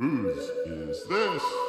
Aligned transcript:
Whose 0.00 0.48
is 0.64 1.02
this? 1.08 1.67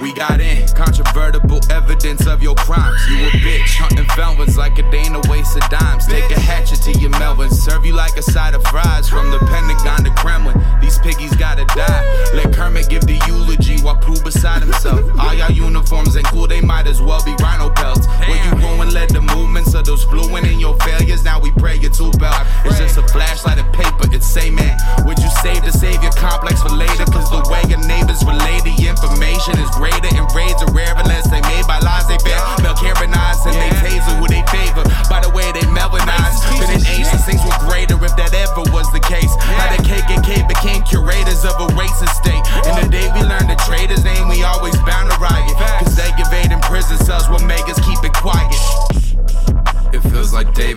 We 0.00 0.14
got 0.14 0.40
in, 0.40 0.66
controvertible 0.68 1.60
evidence 1.70 2.26
of 2.26 2.42
your 2.42 2.54
crimes. 2.54 2.98
You 3.10 3.26
a 3.26 3.30
bitch, 3.44 3.76
hunting 3.76 4.06
felons 4.16 4.56
like 4.56 4.78
it 4.78 4.86
ain't 4.94 5.14
a 5.14 5.20
waste 5.28 5.56
of 5.56 5.68
dimes. 5.68 6.06
Take 6.06 6.30
a 6.30 6.40
hatchet 6.40 6.80
to 6.84 6.98
your 6.98 7.10
melon, 7.10 7.50
serve 7.50 7.84
you 7.84 7.92
like 7.92 8.16
a 8.16 8.22
side 8.22 8.54
of 8.54 8.64
fries. 8.64 9.10
From 9.10 9.30
the 9.30 9.38
Pentagon 9.40 10.04
to 10.04 10.10
Kremlin, 10.16 10.56
these 10.80 10.98
piggies 11.00 11.36
gotta 11.36 11.66
die. 11.76 12.04
Let 12.32 12.54
Kermit 12.54 12.88
give 12.88 13.02
the 13.02 13.20
eulogy 13.26 13.76
while 13.82 13.96
Pooh 13.96 14.20
beside 14.24 14.62
himself. 14.62 15.00
All 15.18 15.34
y'all 15.34 15.52
uniforms 15.52 16.16
ain't 16.16 16.26
cool, 16.28 16.46
they 16.46 16.62
might 16.62 16.86
as 16.86 17.02
well 17.02 17.22
be 17.22 17.34
rhino 17.42 17.68
pelts. 17.68 18.06
Where 18.24 18.42
you 18.42 18.52
going, 18.56 18.90
led 18.94 19.10
the 19.10 19.20
movements 19.20 19.74
of 19.74 19.84
those 19.84 20.04
fluent 20.04 20.46
in 20.46 20.58
your 20.58 20.78
failures. 20.78 21.24
Now 21.24 21.38
we 21.40 21.50
pray 21.52 21.76
you 21.76 21.90
too 21.90 22.10
belt. 22.12 22.40
It's 22.64 22.78
just 22.78 22.96
a 22.96 23.02
flashlight 23.08 23.58
of 23.58 23.70
paper, 23.74 24.08
it's 24.14 24.26
say 24.26 24.48
man. 24.48 24.78
Would 25.04 25.18
you 25.18 25.28
save 25.42 25.62
the 25.62 25.72
savior 25.72 26.10
complex 26.16 26.59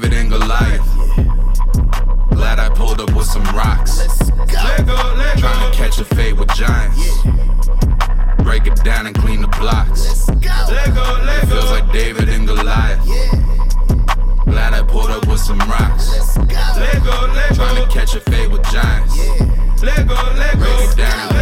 David 0.04 0.20
and 0.20 0.30
Goliath. 0.30 0.86
Glad 2.32 2.60
I 2.60 2.70
pulled 2.76 3.00
up 3.00 3.16
with 3.16 3.26
some 3.26 3.44
rocks. 3.56 4.00
Trying 4.50 5.72
to 5.72 5.72
catch 5.74 5.98
a 6.00 6.04
fade 6.04 6.38
with 6.38 6.54
giants. 6.56 7.24
Break 8.44 8.68
it 8.68 8.84
down 8.84 9.08
and 9.08 9.16
clean 9.16 9.42
the 9.42 9.48
blocks. 9.60 10.28
It 10.30 11.48
feels 11.48 11.72
like 11.72 11.90
David 11.94 12.28
and 12.28 12.46
Goliath. 12.46 13.06
Glad 14.46 14.74
I 14.74 14.84
pulled 14.86 15.10
up 15.10 15.26
with 15.26 15.40
some 15.40 15.60
rocks. 15.60 16.34
Trying 17.56 17.76
to 17.76 17.88
catch 17.90 18.14
a 18.16 18.20
fade 18.20 18.52
with 18.52 18.64
giants. 18.72 19.16
Break 19.80 20.00
it 20.00 20.08
down 20.08 20.18
and 20.38 20.62
clean 20.62 20.90
the 20.90 20.96
blocks. 20.98 21.33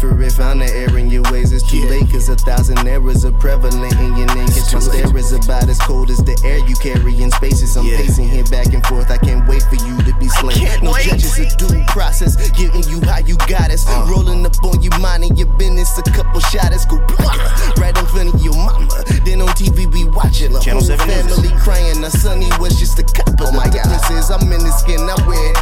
For 0.00 0.10
it, 0.10 0.12
I'm 0.12 0.18
not 0.18 0.20
there 0.20 0.20
for 0.20 0.22
it. 0.22 0.32
Found 0.36 0.60
the 0.60 0.70
error 0.70 0.98
in 0.98 1.10
your 1.10 1.22
ways. 1.32 1.52
It's 1.52 1.68
too 1.68 1.84
late, 1.88 2.08
cause 2.10 2.28
a 2.28 2.36
thousand 2.36 2.86
errors 2.86 3.24
are 3.24 3.32
prevalent 3.32 3.92
in 3.98 4.16
your 4.16 4.26
name. 4.34 4.46
My 4.46 4.80
stare 4.80 5.16
is 5.16 5.32
about 5.32 5.68
as 5.68 5.78
cold 5.80 6.10
as 6.10 6.18
the 6.18 6.36
air 6.44 6.58
you 6.58 6.76
carry 6.76 7.22
in 7.22 7.30
spaces. 7.32 7.76
I'm 7.76 7.86
pacing 7.86 8.28
here 8.28 8.44
back 8.44 8.72
and 8.72 8.84
forth. 8.86 9.10
I 9.10 9.18
can't 9.18 9.46
wait 9.48 9.62
for 9.62 9.76
you 9.76 9.96
to 10.02 10.12
be 10.18 10.28
slain. 10.28 10.58
No 10.82 10.92
judges, 10.98 11.38
a 11.38 11.48
due 11.56 11.82
process. 11.88 12.36
Giving 12.52 12.84
you 12.88 13.00
how 13.08 13.18
you 13.18 13.36
got 13.48 13.70
us. 13.70 13.86
Uh. 13.88 14.06
Rolling 14.08 14.44
up 14.44 14.56
on 14.64 14.82
you, 14.82 14.90
minding 15.00 15.36
your 15.36 15.48
business. 15.56 15.96
A 15.98 16.02
couple 16.02 16.40
shots 16.40 16.84
go 16.86 16.98
blah, 17.06 17.32
right 17.78 17.96
in 17.96 18.06
front 18.06 18.34
of 18.34 18.40
your 18.42 18.54
mama. 18.54 18.88
Then 19.24 19.40
on 19.40 19.48
TV, 19.56 19.90
we 19.92 20.04
watching. 20.04 20.52
The 20.52 20.60
Channel 20.60 20.80
whole 20.84 20.96
7 20.96 21.08
News. 21.08 21.16
family 21.40 21.52
crying. 21.60 22.00
Now, 22.00 22.10
Sonny 22.10 22.48
was 22.60 22.78
just 22.78 22.98
a 22.98 23.04
couple. 23.04 23.48
Oh 23.48 23.52
my 23.52 23.68
the 23.68 23.80
God. 23.80 23.88
difference 23.88 24.26
is 24.26 24.30
I'm 24.30 24.52
in 24.52 24.60
the 24.60 24.72
skin, 24.72 25.00
I 25.00 25.16
wear 25.26 25.40
it 25.50 25.55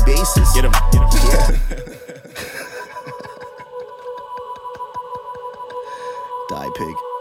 my 0.00 0.06
basis. 0.06 0.52
Get 0.54 0.64
him. 0.64 0.72
Get 0.92 1.02
him. 1.02 1.08
Yeah. 1.30 1.50
Die 6.50 6.70
pig. 6.76 7.17